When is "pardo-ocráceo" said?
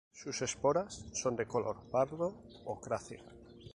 1.91-3.21